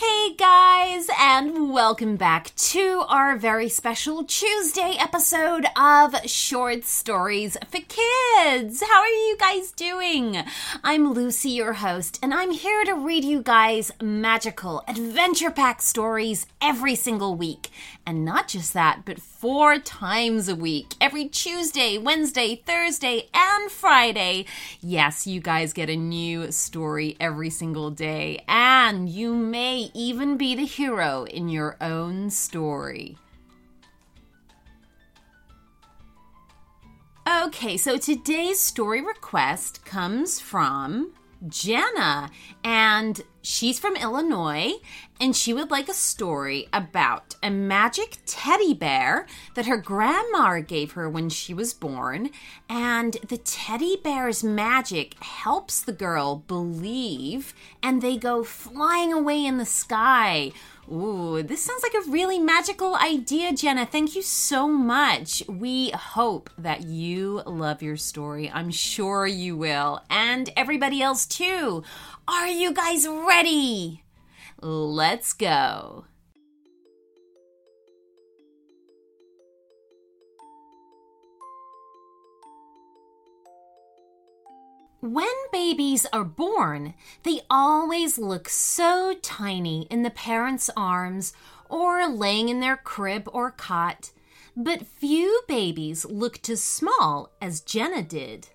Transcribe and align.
Hey 0.00 0.32
guys, 0.34 1.08
and 1.18 1.72
welcome 1.72 2.14
back 2.14 2.54
to 2.54 3.02
our 3.08 3.36
very 3.36 3.68
special 3.68 4.22
Tuesday 4.22 4.94
episode 4.96 5.66
of 5.74 6.14
Short 6.24 6.84
Stories 6.84 7.56
for 7.68 7.80
Kids. 7.80 8.80
How 8.80 9.00
are 9.00 9.08
you 9.08 9.36
guys 9.40 9.72
doing? 9.72 10.44
I'm 10.84 11.12
Lucy, 11.12 11.50
your 11.50 11.72
host, 11.72 12.20
and 12.22 12.32
I'm 12.32 12.52
here 12.52 12.84
to 12.84 12.94
read 12.94 13.24
you 13.24 13.42
guys 13.42 13.90
magical 14.00 14.84
adventure 14.86 15.50
pack 15.50 15.82
stories 15.82 16.46
every 16.62 16.94
single 16.94 17.34
week. 17.34 17.70
And 18.06 18.24
not 18.24 18.46
just 18.48 18.74
that, 18.74 19.00
but 19.04 19.20
four 19.20 19.78
times 19.78 20.48
a 20.48 20.54
week. 20.54 20.94
Every 21.00 21.28
Tuesday, 21.28 21.98
Wednesday, 21.98 22.62
Thursday, 22.64 23.28
and 23.34 23.70
Friday. 23.70 24.46
Yes, 24.80 25.26
you 25.26 25.40
guys 25.40 25.74
get 25.74 25.90
a 25.90 25.96
new 25.96 26.50
story 26.50 27.16
every 27.20 27.50
single 27.50 27.90
day. 27.90 28.44
And 28.48 29.10
you 29.10 29.34
may 29.34 29.87
even 29.94 30.36
be 30.36 30.54
the 30.54 30.64
hero 30.64 31.24
in 31.24 31.48
your 31.48 31.76
own 31.80 32.30
story. 32.30 33.16
Okay, 37.28 37.76
so 37.76 37.98
today's 37.98 38.58
story 38.58 39.00
request 39.00 39.84
comes 39.84 40.40
from 40.40 41.12
Jenna, 41.46 42.30
and 42.64 43.20
she's 43.42 43.78
from 43.78 43.96
Illinois, 43.96 44.72
and 45.20 45.36
she 45.36 45.52
would 45.54 45.70
like 45.70 45.88
a 45.88 45.94
story 45.94 46.68
about 46.72 47.36
a 47.42 47.50
magic 47.50 48.18
teddy 48.26 48.74
bear 48.74 49.26
that 49.54 49.66
her 49.66 49.76
grandma 49.76 50.60
gave 50.60 50.92
her 50.92 51.08
when 51.08 51.28
she 51.28 51.54
was 51.54 51.72
born. 51.72 52.30
And 52.68 53.16
the 53.28 53.38
teddy 53.38 53.96
bear's 54.02 54.42
magic 54.42 55.14
helps 55.22 55.80
the 55.80 55.92
girl 55.92 56.44
believe, 56.46 57.54
and 57.82 58.02
they 58.02 58.16
go 58.16 58.44
flying 58.44 59.12
away 59.12 59.44
in 59.44 59.58
the 59.58 59.66
sky. 59.66 60.52
Ooh, 60.90 61.42
this 61.42 61.62
sounds 61.62 61.82
like 61.82 61.92
a 61.94 62.10
really 62.10 62.38
magical 62.38 62.94
idea, 62.96 63.52
Jenna. 63.52 63.84
Thank 63.84 64.16
you 64.16 64.22
so 64.22 64.66
much. 64.66 65.42
We 65.46 65.90
hope 65.90 66.48
that 66.56 66.84
you 66.84 67.42
love 67.44 67.82
your 67.82 67.98
story. 67.98 68.50
I'm 68.50 68.70
sure 68.70 69.26
you 69.26 69.54
will. 69.54 70.00
And 70.08 70.48
everybody 70.56 71.02
else, 71.02 71.26
too. 71.26 71.82
Are 72.26 72.46
you 72.46 72.72
guys 72.72 73.06
ready? 73.06 74.02
Let's 74.62 75.34
go. 75.34 76.06
When 85.00 85.28
babies 85.52 86.06
are 86.12 86.24
born, 86.24 86.94
they 87.22 87.42
always 87.48 88.18
look 88.18 88.48
so 88.48 89.14
tiny 89.22 89.86
in 89.90 90.02
the 90.02 90.10
parents' 90.10 90.70
arms 90.76 91.32
or 91.68 92.08
laying 92.08 92.48
in 92.48 92.58
their 92.58 92.76
crib 92.76 93.28
or 93.32 93.52
cot, 93.52 94.10
but 94.56 94.88
few 94.88 95.42
babies 95.46 96.04
looked 96.04 96.48
as 96.48 96.64
small 96.64 97.30
as 97.40 97.60
Jenna 97.60 98.02
did. 98.02 98.48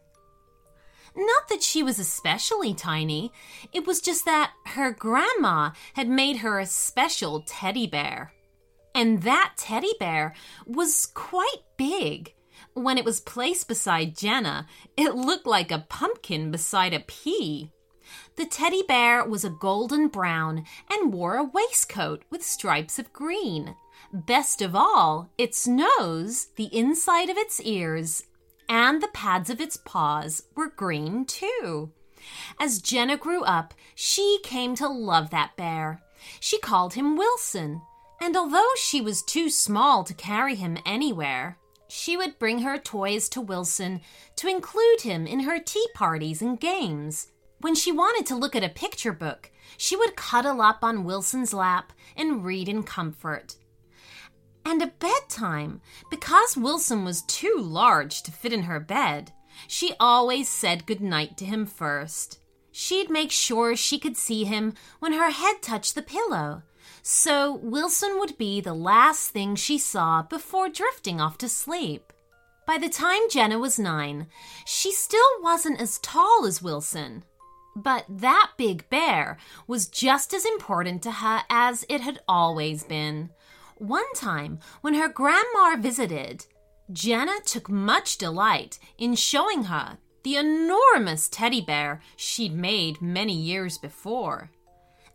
Not 1.16 1.48
that 1.48 1.64
she 1.64 1.82
was 1.82 1.98
especially 1.98 2.74
tiny, 2.74 3.32
it 3.72 3.88
was 3.88 4.02
just 4.02 4.26
that 4.26 4.52
her 4.66 4.92
grandma 4.92 5.72
had 5.94 6.10
made 6.10 6.38
her 6.38 6.60
a 6.60 6.66
special 6.66 7.42
teddy 7.46 7.88
bear. 7.88 8.34
And 8.94 9.22
that 9.22 9.54
teddy 9.56 9.94
bear 9.98 10.34
was 10.68 11.06
quite 11.06 11.64
big. 11.78 12.34
When 12.74 12.98
it 12.98 13.06
was 13.06 13.20
placed 13.20 13.68
beside 13.68 14.18
Jenna, 14.18 14.68
it 14.98 15.16
looked 15.16 15.46
like 15.46 15.72
a 15.72 15.86
pumpkin 15.90 16.52
beside 16.52 16.94
a 16.94 17.00
pea. 17.00 17.72
The 18.36 18.46
teddy 18.46 18.84
bear 18.88 19.24
was 19.26 19.46
a 19.46 19.50
golden 19.50 20.08
brown 20.08 20.66
and 20.90 21.14
wore 21.14 21.38
a 21.38 21.44
waistcoat 21.44 22.24
with 22.30 22.44
stripes 22.44 23.00
of 23.00 23.14
green. 23.14 23.76
Best 24.12 24.62
of 24.62 24.76
all, 24.76 25.30
its 25.38 25.68
nose, 25.68 26.48
the 26.56 26.70
inside 26.76 27.30
of 27.30 27.38
its 27.38 27.62
ears, 27.62 28.24
and 28.70 29.02
the 29.02 29.08
pads 29.08 29.50
of 29.50 29.62
its 29.62 29.78
paws 29.78 30.44
were 30.56 30.70
green 30.70 31.26
too. 31.26 31.92
As 32.60 32.82
Jenna 32.82 33.18
grew 33.18 33.44
up, 33.44 33.74
she 33.96 34.40
came 34.44 34.76
to 34.76 34.88
love 34.88 35.30
that 35.30 35.56
bear. 35.58 36.02
She 36.40 36.60
called 36.60 36.94
him 36.94 37.18
Wilson, 37.18 37.82
and 38.22 38.38
although 38.38 38.72
she 38.78 39.02
was 39.02 39.22
too 39.22 39.50
small 39.50 40.04
to 40.04 40.14
carry 40.14 40.56
him 40.56 40.78
anywhere, 40.86 41.58
she 41.96 42.18
would 42.18 42.40
bring 42.40 42.64
her 42.64 42.80
toys 42.80 43.30
to 43.30 43.40
Wilson 43.40 44.02
to 44.36 44.48
include 44.48 45.02
him 45.02 45.28
in 45.28 45.42
her 45.42 45.60
tea 45.60 45.88
parties 45.94 46.42
and 46.42 46.60
games. 46.60 47.28
When 47.62 47.76
she 47.76 47.92
wanted 47.92 48.26
to 48.26 48.36
look 48.36 48.56
at 48.56 48.64
a 48.64 48.70
picture 48.70 49.14
book, 49.14 49.52
she 49.78 49.96
would 49.96 50.16
cuddle 50.16 50.60
up 50.60 50.80
on 50.82 51.04
Wilson's 51.04 51.54
lap 51.54 51.94
and 52.18 52.44
read 52.44 52.68
in 52.68 52.82
comfort. 52.82 53.58
And 54.66 54.82
at 54.82 54.98
bedtime, 54.98 55.82
because 56.10 56.58
Wilson 56.58 57.06
was 57.06 57.22
too 57.22 57.58
large 57.60 58.24
to 58.24 58.32
fit 58.32 58.54
in 58.54 58.64
her 58.64 58.80
bed, 58.80 59.32
she 59.68 59.94
always 60.00 60.50
said 60.50 60.88
good 60.88 61.02
night 61.02 61.38
to 61.38 61.46
him 61.46 61.68
first. 61.68 62.40
She'd 62.72 63.12
make 63.12 63.32
sure 63.32 63.76
she 63.76 64.00
could 64.00 64.18
see 64.18 64.46
him 64.46 64.74
when 64.98 65.14
her 65.14 65.30
head 65.30 65.62
touched 65.62 65.94
the 65.94 66.02
pillow, 66.02 66.64
so 67.02 67.54
Wilson 67.54 68.20
would 68.20 68.38
be 68.38 68.62
the 68.62 68.74
last 68.74 69.30
thing 69.30 69.56
she 69.56 69.78
saw 69.78 70.22
before 70.22 70.70
drifting 70.70 71.20
off 71.20 71.38
to 71.40 71.50
sleep. 71.50 72.14
By 72.66 72.78
the 72.78 72.90
time 72.90 73.30
Jenna 73.30 73.60
was 73.60 73.78
nine, 73.78 74.28
she 74.66 74.92
still 74.92 75.42
wasn't 75.42 75.82
as 75.82 76.00
tall 76.00 76.46
as 76.46 76.62
Wilson. 76.62 77.24
But 77.76 78.06
that 78.08 78.52
big 78.58 78.88
bear 78.90 79.38
was 79.68 79.88
just 79.88 80.34
as 80.34 80.46
important 80.46 81.02
to 81.04 81.12
her 81.12 81.42
as 81.50 81.86
it 81.90 82.02
had 82.02 82.20
always 82.28 82.84
been. 82.84 83.32
One 83.78 84.12
time, 84.14 84.60
when 84.82 84.94
her 84.94 85.10
grandma 85.10 85.76
visited, 85.78 86.46
Jenna 86.92 87.40
took 87.46 87.70
much 87.70 88.18
delight 88.18 88.80
in 88.98 89.16
showing 89.16 89.64
her 89.64 89.98
the 90.24 90.38
enormous 90.38 91.28
teddy 91.28 91.62
bear 91.62 92.02
she'd 92.16 92.54
made 92.54 93.02
many 93.02 93.34
years 93.34 93.78
before. 93.78 94.52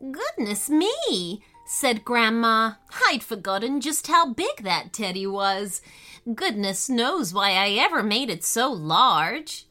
Goodness 0.00 0.68
me, 0.68 1.42
said 1.70 2.02
Grandma. 2.02 2.72
I'd 3.08 3.22
forgotten 3.22 3.82
just 3.82 4.06
how 4.06 4.32
big 4.32 4.62
that 4.62 4.94
teddy 4.94 5.26
was. 5.26 5.82
Goodness 6.34 6.88
knows 6.88 7.34
why 7.34 7.50
I 7.50 7.72
ever 7.72 8.02
made 8.02 8.30
it 8.30 8.42
so 8.42 8.72
large. 8.72 9.66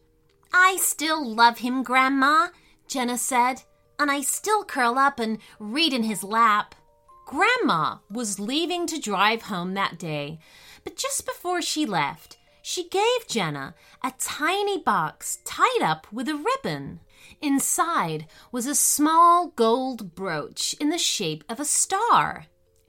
I 0.53 0.77
still 0.79 1.27
love 1.27 1.57
him, 1.57 1.81
Grandma, 1.81 2.49
Jenna 2.87 3.17
said, 3.17 3.63
and 3.97 4.11
I 4.11 4.21
still 4.21 4.63
curl 4.63 4.99
up 4.99 5.19
and 5.19 5.39
read 5.59 5.91
in 5.91 6.03
his 6.03 6.23
lap. 6.23 6.75
Grandma 7.25 7.97
was 8.11 8.39
leaving 8.39 8.85
to 8.87 9.01
drive 9.01 9.43
home 9.43 9.73
that 9.73 9.97
day, 9.97 10.39
but 10.83 10.95
just 10.95 11.25
before 11.25 11.63
she 11.63 11.87
left, 11.87 12.37
she 12.61 12.87
gave 12.87 13.27
Jenna 13.27 13.73
a 14.03 14.13
tiny 14.19 14.77
box 14.77 15.39
tied 15.45 15.81
up 15.81 16.05
with 16.13 16.29
a 16.29 16.35
ribbon. 16.35 16.99
Inside 17.41 18.27
was 18.51 18.65
a 18.65 18.75
small 18.75 19.47
gold 19.55 20.15
brooch 20.15 20.73
in 20.79 20.89
the 20.89 20.97
shape 20.97 21.43
of 21.49 21.59
a 21.59 21.65
star, 21.65 22.45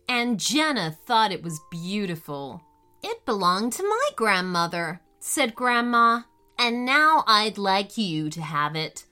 and 0.09 0.41
Jenna 0.41 0.97
thought 1.07 1.33
it 1.33 1.43
was 1.43 1.61
beautiful. 1.71 2.63
It 3.03 3.27
belonged 3.27 3.75
to 3.75 3.83
my 3.83 4.09
grandmother, 4.17 5.01
said 5.21 5.55
Grandma, 5.55 6.23
and 6.59 6.85
now 6.85 7.25
I'd 7.27 7.59
like 7.59 7.99
you 7.99 8.31
to 8.31 8.43
have 8.43 8.75
it. 8.75 9.05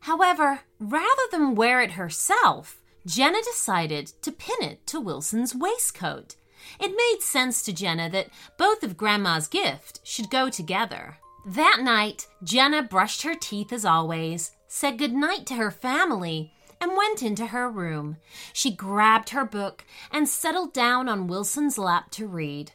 However, 0.00 0.60
rather 0.78 1.22
than 1.30 1.54
wear 1.54 1.80
it 1.80 1.92
herself, 1.92 2.82
Jenna 3.06 3.38
decided 3.42 4.08
to 4.22 4.32
pin 4.32 4.62
it 4.62 4.86
to 4.88 5.00
Wilson's 5.00 5.54
waistcoat. 5.54 6.36
It 6.78 6.94
made 6.96 7.22
sense 7.22 7.62
to 7.62 7.72
Jenna 7.72 8.10
that 8.10 8.28
both 8.58 8.82
of 8.82 8.96
Grandma's 8.96 9.48
gift 9.48 10.00
should 10.02 10.30
go 10.30 10.50
together. 10.50 11.16
That 11.46 11.78
night, 11.80 12.26
Jenna 12.44 12.82
brushed 12.82 13.22
her 13.22 13.34
teeth 13.34 13.72
as 13.72 13.84
always, 13.84 14.52
said 14.72 14.98
good 14.98 15.12
night 15.12 15.44
to 15.44 15.54
her 15.54 15.70
family, 15.72 16.52
and 16.80 16.96
went 16.96 17.24
into 17.24 17.46
her 17.46 17.68
room. 17.68 18.16
She 18.52 18.70
grabbed 18.70 19.30
her 19.30 19.44
book 19.44 19.84
and 20.12 20.28
settled 20.28 20.72
down 20.72 21.08
on 21.08 21.26
Wilson's 21.26 21.76
lap 21.76 22.12
to 22.12 22.28
read. 22.28 22.70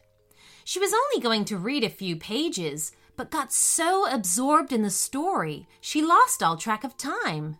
She 0.66 0.78
was 0.78 0.94
only 0.94 1.24
going 1.24 1.46
to 1.46 1.58
read 1.58 1.86
a 1.86 1.90
few 1.90 2.18
pages, 2.18 2.92
but 3.16 3.32
got 3.32 3.54
so 3.54 4.06
absorbed 4.12 4.74
in 4.74 4.82
the 4.82 4.90
story 4.90 5.68
she 5.80 6.02
lost 6.02 6.44
all 6.44 6.58
track 6.58 6.84
of 6.84 6.98
time. 6.98 7.58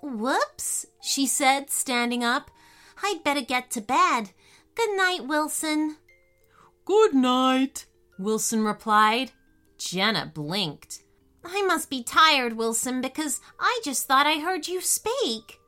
Whoops, 0.00 0.86
she 1.02 1.26
said, 1.26 1.68
standing 1.68 2.22
up. 2.22 2.52
I'd 3.02 3.24
better 3.24 3.42
get 3.42 3.72
to 3.72 3.80
bed. 3.80 4.30
Good 4.76 4.96
night, 4.96 5.26
Wilson. 5.26 5.96
Good 6.84 7.12
night, 7.12 7.86
Wilson 8.20 8.62
replied. 8.62 9.32
Jenna 9.78 10.30
blinked. 10.32 11.03
I 11.44 11.62
must 11.62 11.90
be 11.90 12.02
tired, 12.02 12.56
Wilson, 12.56 13.00
because 13.00 13.40
I 13.58 13.80
just 13.84 14.06
thought 14.06 14.26
I 14.26 14.40
heard 14.40 14.66
you 14.68 14.80
speak. 14.80 15.60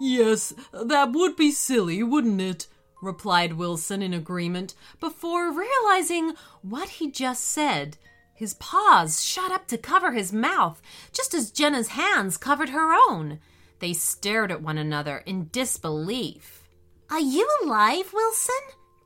Yes, 0.00 0.54
that 0.72 1.12
would 1.12 1.36
be 1.36 1.50
silly, 1.50 2.02
wouldn't 2.02 2.40
it? 2.40 2.66
replied 3.02 3.54
Wilson 3.54 4.02
in 4.02 4.12
agreement 4.12 4.74
before 5.00 5.50
realizing 5.52 6.34
what 6.62 6.88
he 6.88 7.10
just 7.10 7.44
said. 7.44 7.96
His 8.34 8.54
paws 8.54 9.24
shot 9.24 9.52
up 9.52 9.66
to 9.68 9.78
cover 9.78 10.12
his 10.12 10.32
mouth, 10.32 10.80
just 11.12 11.34
as 11.34 11.50
Jenna's 11.50 11.88
hands 11.88 12.36
covered 12.36 12.70
her 12.70 12.94
own. 13.10 13.38
They 13.80 13.92
stared 13.92 14.50
at 14.50 14.62
one 14.62 14.78
another 14.78 15.18
in 15.26 15.48
disbelief. 15.52 16.62
Are 17.10 17.20
you 17.20 17.48
alive, 17.62 18.12
Wilson? 18.12 18.54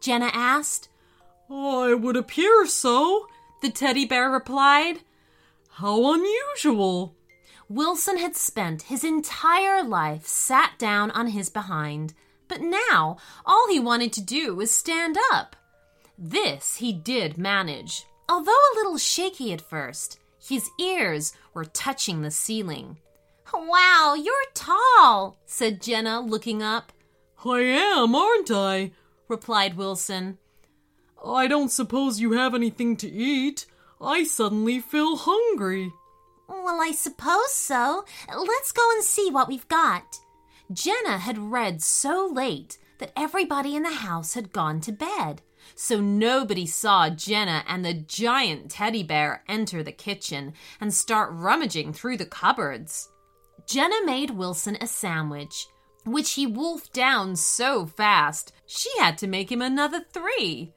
Jenna 0.01 0.31
asked. 0.33 0.89
Oh, 1.49 1.89
it 1.89 2.01
would 2.01 2.17
appear 2.17 2.67
so, 2.67 3.27
the 3.63 3.71
teddy 3.71 4.05
bear 4.05 4.31
replied. 4.31 5.01
How 5.79 6.13
unusual. 6.13 7.17
Wilson 7.69 8.19
had 8.19 8.37
spent 8.37 8.83
his 8.83 9.03
entire 9.03 9.83
life 9.83 10.25
sat 10.25 10.79
down 10.79 11.11
on 11.11 11.27
his 11.27 11.49
behind, 11.49 12.15
but 12.47 12.61
now 12.61 13.17
all 13.45 13.67
he 13.69 13.81
wanted 13.81 14.13
to 14.13 14.23
do 14.23 14.55
was 14.55 14.73
stand 14.73 15.19
up. 15.33 15.57
This 16.17 16.77
he 16.77 16.93
did 16.93 17.39
manage, 17.39 18.05
although 18.29 18.53
a 18.53 18.77
little 18.77 18.99
shaky 18.99 19.53
at 19.53 19.69
first. 19.69 20.21
His 20.39 20.71
ears 20.79 21.33
were 21.55 21.65
touching 21.65 22.23
the 22.23 22.31
ceiling. 22.31 22.99
Wow, 23.53 24.15
you're 24.17 24.35
tall, 24.55 25.39
said 25.45 25.83
Jenna, 25.83 26.21
looking 26.21 26.63
up. 26.63 26.93
I 27.45 27.63
am, 27.63 28.15
aren't 28.15 28.53
I? 28.53 28.93
replied 29.27 29.77
Wilson. 29.77 30.39
I 31.27 31.49
don't 31.49 31.71
suppose 31.71 32.21
you 32.21 32.33
have 32.33 32.55
anything 32.55 32.97
to 32.99 33.11
eat. 33.11 33.67
I 34.05 34.25
suddenly 34.25 34.81
feel 34.81 35.17
hungry. 35.17 35.93
Well, 36.49 36.81
I 36.81 36.93
suppose 36.93 37.53
so. 37.53 38.05
Let's 38.29 38.73
go 38.73 38.91
and 38.93 39.03
see 39.03 39.31
what 39.31 39.49
we've 39.49 39.69
got. 39.69 40.19
Jenna 40.73 41.19
had 41.19 41.39
read 41.39 41.83
so 41.83 42.31
late 42.33 42.79
that 42.99 43.13
everybody 43.17 43.77
in 43.77 43.83
the 43.83 43.91
house 43.91 44.35
had 44.35 44.53
gone 44.53 44.81
to 44.83 44.93
bed, 44.93 45.43
so 45.75 46.01
nobody 46.01 46.67
saw 46.67 47.11
Jenna 47.11 47.65
and 47.67 47.85
the 47.85 47.95
giant 47.95 48.71
teddy 48.71 49.03
bear 49.03 49.43
enter 49.49 49.83
the 49.83 49.93
kitchen 49.93 50.55
and 50.81 50.93
start 50.93 51.31
rummaging 51.33 51.93
through 51.93 52.19
the 52.19 52.27
cupboards. 52.27 53.09
Jenna 53.67 54.05
made 54.05 54.31
Wilson 54.31 54.77
a 54.81 54.87
sandwich, 54.87 55.67
which 56.05 56.33
he 56.33 56.47
wolfed 56.47 56.93
down 56.93 57.37
so 57.37 57.87
fast 57.87 58.53
she 58.67 58.91
had 58.99 59.17
to 59.19 59.27
make 59.27 59.51
him 59.51 59.63
another 59.63 60.05
three. 60.13 60.73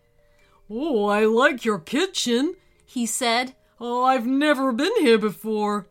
Oh, 0.69 1.05
I 1.05 1.25
like 1.25 1.65
your 1.65 1.79
kitchen, 1.79 2.55
he 2.87 3.05
said. 3.05 3.53
Oh, 3.79 4.05
I've 4.05 4.25
never 4.25 4.71
been 4.71 4.93
here 4.99 5.19
before. 5.19 5.87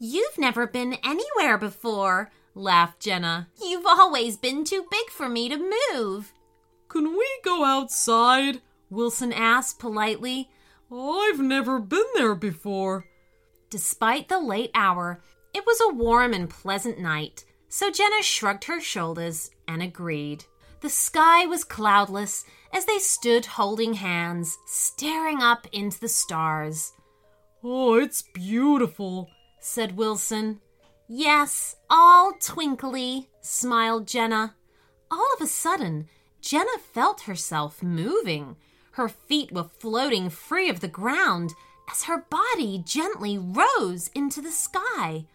You've 0.00 0.38
never 0.38 0.66
been 0.66 0.98
anywhere 1.04 1.56
before, 1.56 2.32
laughed 2.54 3.00
Jenna. 3.00 3.48
You've 3.62 3.86
always 3.86 4.36
been 4.36 4.64
too 4.64 4.84
big 4.90 5.10
for 5.10 5.28
me 5.28 5.48
to 5.48 5.70
move. 5.92 6.32
Can 6.88 7.16
we 7.16 7.28
go 7.44 7.64
outside? 7.64 8.60
Wilson 8.90 9.32
asked 9.32 9.78
politely. 9.78 10.50
Oh, 10.90 11.30
I've 11.30 11.40
never 11.40 11.78
been 11.78 12.06
there 12.14 12.34
before. 12.34 13.06
Despite 13.70 14.28
the 14.28 14.40
late 14.40 14.70
hour, 14.74 15.22
it 15.52 15.64
was 15.66 15.80
a 15.80 15.94
warm 15.94 16.32
and 16.32 16.48
pleasant 16.48 16.98
night, 16.98 17.44
so 17.68 17.90
Jenna 17.90 18.22
shrugged 18.22 18.64
her 18.64 18.80
shoulders 18.80 19.50
and 19.68 19.82
agreed. 19.82 20.44
The 20.80 20.90
sky 20.90 21.46
was 21.46 21.64
cloudless 21.64 22.44
as 22.72 22.84
they 22.84 22.98
stood 22.98 23.46
holding 23.46 23.94
hands, 23.94 24.58
staring 24.66 25.42
up 25.42 25.66
into 25.72 25.98
the 26.00 26.08
stars. 26.08 26.92
Oh, 27.62 27.94
it's 27.94 28.22
beautiful, 28.22 29.30
said 29.60 29.96
Wilson. 29.96 30.60
Yes, 31.08 31.76
all 31.88 32.32
twinkly, 32.40 33.28
smiled 33.40 34.06
Jenna. 34.06 34.54
All 35.10 35.28
of 35.34 35.40
a 35.40 35.46
sudden, 35.46 36.08
Jenna 36.40 36.78
felt 36.92 37.22
herself 37.22 37.82
moving. 37.82 38.56
Her 38.92 39.08
feet 39.08 39.52
were 39.52 39.70
floating 39.78 40.30
free 40.30 40.68
of 40.68 40.80
the 40.80 40.88
ground 40.88 41.54
as 41.90 42.04
her 42.04 42.24
body 42.30 42.82
gently 42.84 43.38
rose 43.38 44.10
into 44.14 44.40
the 44.40 44.50
sky. 44.50 45.26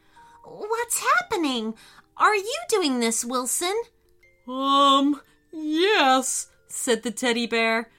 What's 0.43 0.99
happening? 0.99 1.75
Are 2.17 2.35
you 2.35 2.57
doing 2.69 2.99
this, 2.99 3.23
Wilson? 3.23 3.73
Um, 4.47 5.21
yes, 5.51 6.47
said 6.71 7.03
the 7.03 7.11
teddy 7.11 7.47
bear. 7.47 7.89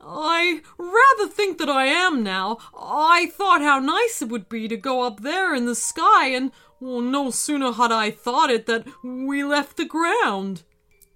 I 0.00 0.60
rather 0.76 1.30
think 1.30 1.58
that 1.58 1.68
I 1.68 1.86
am 1.86 2.22
now. 2.22 2.58
I 2.78 3.26
thought 3.26 3.62
how 3.62 3.78
nice 3.78 4.20
it 4.20 4.28
would 4.28 4.48
be 4.48 4.68
to 4.68 4.76
go 4.76 5.02
up 5.02 5.20
there 5.20 5.54
in 5.54 5.66
the 5.66 5.74
sky, 5.74 6.28
and 6.28 6.50
well, 6.80 7.00
no 7.00 7.30
sooner 7.30 7.72
had 7.72 7.90
I 7.90 8.10
thought 8.10 8.50
it 8.50 8.66
that 8.66 8.86
we 9.02 9.42
left 9.42 9.76
the 9.76 9.86
ground. 9.86 10.62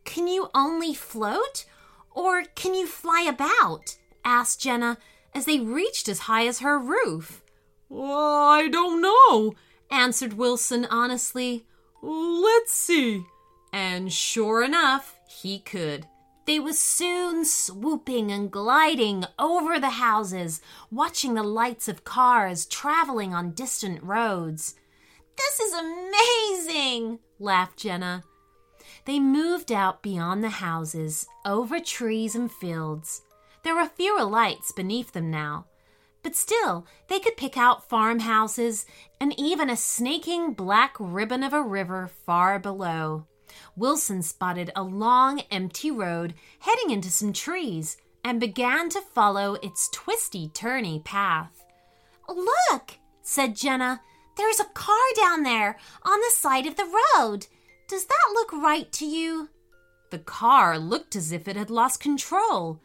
Can 0.04 0.26
you 0.26 0.48
only 0.54 0.94
float? 0.94 1.66
Or 2.10 2.44
can 2.54 2.74
you 2.74 2.86
fly 2.86 3.22
about? 3.28 3.96
asked 4.24 4.60
Jenna 4.60 4.96
as 5.34 5.44
they 5.44 5.60
reached 5.60 6.08
as 6.08 6.20
high 6.20 6.46
as 6.46 6.60
her 6.60 6.78
roof. 6.78 7.42
Oh, 7.90 8.48
I 8.48 8.68
don't 8.68 9.02
know, 9.02 9.54
answered 9.90 10.32
Wilson 10.34 10.86
honestly. 10.90 11.66
Let's 12.02 12.72
see. 12.72 13.24
And 13.72 14.12
sure 14.12 14.62
enough, 14.62 15.16
he 15.28 15.58
could. 15.58 16.06
They 16.48 16.58
were 16.58 16.72
soon 16.72 17.44
swooping 17.44 18.32
and 18.32 18.50
gliding 18.50 19.26
over 19.38 19.78
the 19.78 19.90
houses, 19.90 20.62
watching 20.90 21.34
the 21.34 21.42
lights 21.42 21.88
of 21.88 22.04
cars 22.04 22.64
traveling 22.64 23.34
on 23.34 23.50
distant 23.50 24.02
roads. 24.02 24.74
This 25.36 25.60
is 25.60 25.74
amazing, 25.74 27.18
laughed 27.38 27.76
Jenna. 27.76 28.24
They 29.04 29.20
moved 29.20 29.70
out 29.70 30.02
beyond 30.02 30.42
the 30.42 30.48
houses, 30.64 31.26
over 31.44 31.80
trees 31.80 32.34
and 32.34 32.50
fields. 32.50 33.20
There 33.62 33.74
were 33.74 33.84
fewer 33.84 34.24
lights 34.24 34.72
beneath 34.72 35.12
them 35.12 35.30
now, 35.30 35.66
but 36.22 36.34
still 36.34 36.86
they 37.08 37.20
could 37.20 37.36
pick 37.36 37.58
out 37.58 37.90
farmhouses 37.90 38.86
and 39.20 39.38
even 39.38 39.68
a 39.68 39.76
snaking 39.76 40.54
black 40.54 40.96
ribbon 40.98 41.42
of 41.42 41.52
a 41.52 41.60
river 41.60 42.06
far 42.24 42.58
below. 42.58 43.26
Wilson 43.76 44.22
spotted 44.22 44.70
a 44.74 44.82
long, 44.82 45.40
empty 45.50 45.90
road 45.90 46.34
heading 46.60 46.90
into 46.90 47.10
some 47.10 47.32
trees 47.32 47.96
and 48.24 48.40
began 48.40 48.88
to 48.90 49.00
follow 49.00 49.54
its 49.62 49.88
twisty, 49.92 50.48
turny 50.48 51.02
path. 51.02 51.64
Look, 52.28 52.98
said 53.22 53.56
Jenna, 53.56 54.00
there's 54.36 54.60
a 54.60 54.64
car 54.64 54.96
down 55.16 55.42
there 55.42 55.78
on 56.02 56.20
the 56.20 56.32
side 56.32 56.66
of 56.66 56.76
the 56.76 57.00
road. 57.16 57.46
Does 57.88 58.06
that 58.06 58.32
look 58.34 58.52
right 58.52 58.90
to 58.92 59.06
you? 59.06 59.48
The 60.10 60.18
car 60.18 60.78
looked 60.78 61.16
as 61.16 61.32
if 61.32 61.48
it 61.48 61.56
had 61.56 61.70
lost 61.70 62.00
control. 62.00 62.80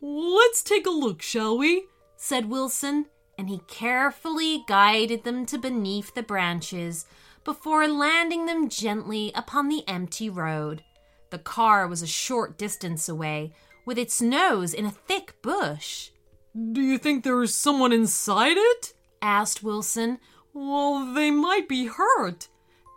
Let's 0.00 0.62
take 0.62 0.86
a 0.86 0.90
look, 0.90 1.22
shall 1.22 1.56
we? 1.56 1.86
said 2.16 2.50
Wilson, 2.50 3.06
and 3.36 3.48
he 3.48 3.60
carefully 3.68 4.64
guided 4.66 5.24
them 5.24 5.46
to 5.46 5.58
beneath 5.58 6.14
the 6.14 6.22
branches 6.22 7.06
before 7.48 7.88
landing 7.88 8.44
them 8.44 8.68
gently 8.68 9.32
upon 9.34 9.70
the 9.70 9.82
empty 9.88 10.28
road. 10.28 10.82
The 11.30 11.38
car 11.38 11.88
was 11.88 12.02
a 12.02 12.06
short 12.06 12.58
distance 12.58 13.08
away, 13.08 13.54
with 13.86 13.96
its 13.96 14.20
nose 14.20 14.74
in 14.74 14.84
a 14.84 14.90
thick 14.90 15.34
bush. 15.40 16.10
Do 16.72 16.82
you 16.82 16.98
think 16.98 17.24
there 17.24 17.42
is 17.42 17.54
someone 17.54 17.90
inside 17.90 18.58
it? 18.58 18.92
asked 19.22 19.62
Wilson. 19.62 20.18
Well, 20.52 21.14
they 21.14 21.30
might 21.30 21.70
be 21.70 21.86
hurt. 21.86 22.48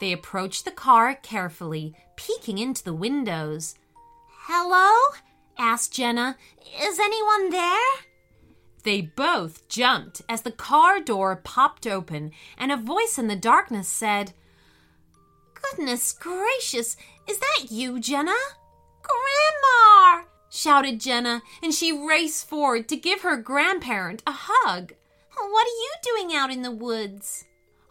They 0.02 0.12
approached 0.12 0.66
the 0.66 0.72
car 0.72 1.16
carefully, 1.16 1.96
peeking 2.18 2.58
into 2.58 2.84
the 2.84 2.94
windows. 2.94 3.76
Hello? 4.48 5.16
asked 5.58 5.94
Jenna. 5.94 6.36
Is 6.78 7.00
anyone 7.00 7.52
there? 7.52 7.94
They 8.84 9.00
both 9.00 9.70
jumped 9.70 10.24
as 10.28 10.42
the 10.42 10.52
car 10.52 11.00
door 11.00 11.38
popped 11.38 11.88
open 11.88 12.32
and 12.58 12.70
a 12.70 12.76
voice 12.76 13.18
in 13.18 13.28
the 13.28 13.38
darkness 13.38 13.88
said, 13.88 14.34
Goodness 15.62 16.12
gracious, 16.12 16.98
is 17.28 17.40
that 17.40 17.68
you, 17.70 18.00
Jenna? 18.00 18.36
Grandma! 19.02 20.26
shouted 20.50 21.00
Jenna, 21.00 21.42
and 21.64 21.74
she 21.74 21.92
raced 21.92 22.48
forward 22.48 22.90
to 22.90 22.96
give 22.96 23.22
her 23.22 23.38
grandparent 23.38 24.22
a 24.28 24.34
hug. 24.34 24.94
What 25.38 25.68
are 25.68 25.70
you 25.70 25.92
doing 26.04 26.36
out 26.36 26.52
in 26.52 26.62
the 26.62 26.72
woods? 26.72 27.46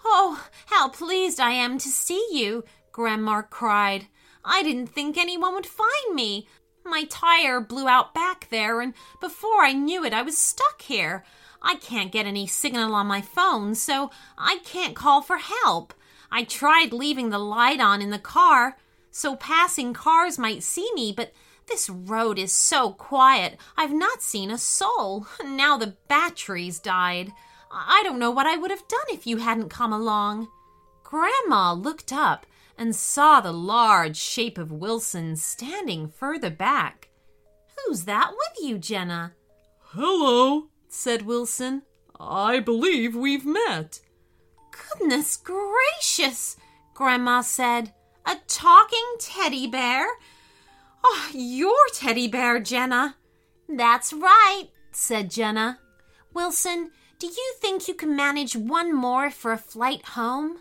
Oh, 0.04 0.46
how 0.66 0.88
pleased 0.88 1.40
I 1.40 1.52
am 1.52 1.78
to 1.78 1.88
see 1.88 2.26
you, 2.32 2.64
Grandma 2.92 3.42
cried. 3.42 4.06
I 4.44 4.62
didn't 4.62 4.88
think 4.88 5.16
anyone 5.16 5.54
would 5.54 5.66
find 5.66 6.14
me. 6.14 6.48
My 6.84 7.04
tire 7.04 7.60
blew 7.60 7.88
out 7.88 8.14
back 8.14 8.48
there, 8.50 8.80
and 8.80 8.94
before 9.20 9.62
I 9.62 9.72
knew 9.72 10.04
it, 10.04 10.12
I 10.12 10.22
was 10.22 10.38
stuck 10.38 10.82
here. 10.82 11.24
I 11.62 11.74
can't 11.76 12.12
get 12.12 12.26
any 12.26 12.46
signal 12.46 12.94
on 12.94 13.06
my 13.06 13.20
phone, 13.20 13.74
so 13.74 14.10
I 14.38 14.58
can't 14.64 14.96
call 14.96 15.22
for 15.22 15.36
help. 15.36 15.92
I 16.30 16.44
tried 16.44 16.92
leaving 16.92 17.30
the 17.30 17.38
light 17.38 17.80
on 17.80 18.00
in 18.00 18.10
the 18.10 18.18
car 18.18 18.76
so 19.10 19.36
passing 19.36 19.92
cars 19.92 20.38
might 20.38 20.62
see 20.62 20.88
me, 20.94 21.12
but 21.12 21.32
this 21.66 21.90
road 21.90 22.38
is 22.38 22.52
so 22.52 22.92
quiet, 22.92 23.58
I've 23.76 23.92
not 23.92 24.22
seen 24.22 24.50
a 24.50 24.58
soul. 24.58 25.26
Now 25.44 25.76
the 25.76 25.96
battery's 26.08 26.78
died. 26.78 27.32
I 27.70 28.02
don't 28.04 28.18
know 28.18 28.30
what 28.30 28.46
I 28.46 28.56
would 28.56 28.70
have 28.70 28.88
done 28.88 29.06
if 29.08 29.26
you 29.26 29.38
hadn't 29.38 29.68
come 29.68 29.92
along. 29.92 30.48
Grandma 31.02 31.72
looked 31.72 32.12
up 32.12 32.46
and 32.78 32.96
saw 32.96 33.40
the 33.40 33.52
large 33.52 34.16
shape 34.16 34.58
of 34.58 34.72
Wilson 34.72 35.36
standing 35.36 36.08
further 36.08 36.50
back. 36.50 37.10
Who's 37.76 38.04
that 38.04 38.30
with 38.30 38.64
you, 38.66 38.78
Jenna? 38.78 39.34
Hello, 39.92 40.68
said 40.88 41.22
Wilson. 41.22 41.82
I 42.18 42.60
believe 42.60 43.14
we've 43.14 43.46
met. 43.46 44.00
Goodness 44.88 45.36
gracious, 45.36 46.56
Grandma 46.94 47.40
said. 47.42 47.92
A 48.26 48.36
talking 48.46 49.16
teddy 49.18 49.66
bear? 49.66 50.06
Oh, 51.02 51.30
your 51.32 51.86
teddy 51.92 52.28
bear, 52.28 52.60
Jenna. 52.60 53.16
That's 53.68 54.12
right, 54.12 54.68
said 54.92 55.30
Jenna. 55.30 55.78
Wilson, 56.34 56.90
do 57.18 57.26
you 57.26 57.54
think 57.60 57.88
you 57.88 57.94
can 57.94 58.14
manage 58.14 58.56
one 58.56 58.94
more 58.94 59.30
for 59.30 59.52
a 59.52 59.58
flight 59.58 60.04
home? 60.04 60.58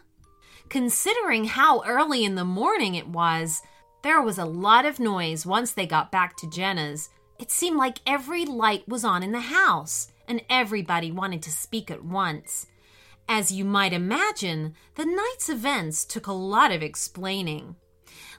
Considering 0.70 1.46
how 1.46 1.84
early 1.86 2.24
in 2.24 2.36
the 2.36 2.46
morning 2.46 2.96
it 2.96 3.08
was, 3.08 3.62
there 4.04 4.22
was 4.22 4.38
a 4.38 4.46
lot 4.46 4.86
of 4.86 5.00
noise 5.00 5.46
once 5.46 5.72
they 5.72 5.86
got 5.86 6.12
back 6.12 6.38
to 6.38 6.50
Jenna's. 6.50 7.10
It 7.40 7.52
seemed 7.52 7.78
like 7.78 8.00
every 8.06 8.46
light 8.46 8.88
was 8.88 9.04
on 9.04 9.24
in 9.24 9.32
the 9.32 9.40
house, 9.40 10.12
and 10.28 10.42
everybody 10.50 11.12
wanted 11.12 11.42
to 11.44 11.52
speak 11.52 11.90
at 11.90 12.04
once. 12.04 12.68
As 13.32 13.52
you 13.52 13.64
might 13.64 13.94
imagine, 13.94 14.74
the 14.96 15.06
night's 15.06 15.50
events 15.50 16.04
took 16.04 16.26
a 16.26 16.32
lot 16.32 16.72
of 16.72 16.82
explaining. 16.82 17.76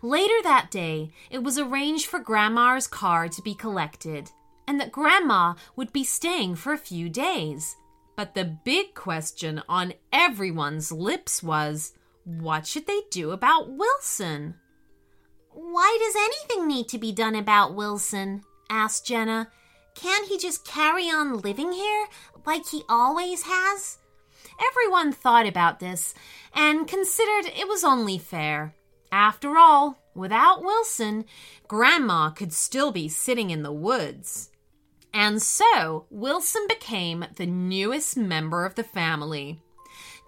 Later 0.02 0.34
that 0.42 0.72
day, 0.72 1.12
it 1.30 1.44
was 1.44 1.60
arranged 1.60 2.06
for 2.06 2.18
Grandma's 2.18 2.88
car 2.88 3.28
to 3.28 3.42
be 3.42 3.54
collected, 3.54 4.32
and 4.66 4.80
that 4.80 4.90
Grandma 4.90 5.54
would 5.76 5.92
be 5.92 6.02
staying 6.02 6.56
for 6.56 6.72
a 6.72 6.78
few 6.78 7.08
days. 7.08 7.76
But 8.16 8.34
the 8.34 8.58
big 8.64 8.94
question 8.94 9.62
on 9.68 9.94
everyone's 10.12 10.90
lips 10.90 11.40
was 11.40 11.92
what 12.24 12.66
should 12.66 12.88
they 12.88 13.02
do 13.12 13.30
about 13.30 13.70
Wilson? 13.70 14.56
Why 15.52 15.98
does 16.00 16.16
anything 16.16 16.66
need 16.66 16.88
to 16.88 16.98
be 16.98 17.12
done 17.12 17.36
about 17.36 17.76
Wilson? 17.76 18.42
asked 18.68 19.06
Jenna. 19.06 19.52
Can't 19.94 20.26
he 20.26 20.36
just 20.36 20.66
carry 20.66 21.04
on 21.04 21.38
living 21.38 21.72
here 21.72 22.08
like 22.44 22.66
he 22.66 22.82
always 22.88 23.44
has? 23.44 23.99
Everyone 24.60 25.12
thought 25.12 25.46
about 25.46 25.80
this 25.80 26.14
and 26.54 26.86
considered 26.86 27.46
it 27.46 27.68
was 27.68 27.84
only 27.84 28.18
fair. 28.18 28.74
After 29.10 29.56
all, 29.56 29.98
without 30.14 30.62
Wilson, 30.62 31.24
Grandma 31.66 32.30
could 32.30 32.52
still 32.52 32.92
be 32.92 33.08
sitting 33.08 33.50
in 33.50 33.62
the 33.62 33.72
woods. 33.72 34.50
And 35.12 35.42
so 35.42 36.06
Wilson 36.10 36.66
became 36.68 37.24
the 37.36 37.46
newest 37.46 38.16
member 38.16 38.64
of 38.64 38.74
the 38.76 38.84
family. 38.84 39.60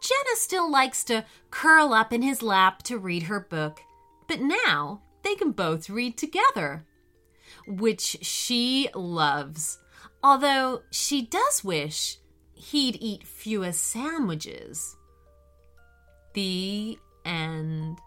Jenna 0.01 0.37
still 0.37 0.69
likes 0.69 1.05
to 1.05 1.25
curl 1.51 1.95
up 1.95 2.13
in 2.13 2.23
his 2.23 2.43
lap 2.43 2.83
to 2.85 2.99
read 2.99 3.25
her 3.25 3.39
book, 3.39 3.81
but 4.27 4.41
now 4.41 5.03
they 5.23 5.37
can 5.37 5.53
both 5.53 5.89
read 5.89 6.19
together, 6.19 6.85
which 7.69 8.19
she 8.23 8.89
loves, 8.95 9.79
although 10.25 10.83
she 10.91 11.23
does 11.23 11.63
wish 11.63 12.19
he'd 12.63 12.97
eat 13.01 13.27
fewer 13.27 13.73
sandwiches. 13.73 14.97
The 16.35 16.99
end. 17.25 17.99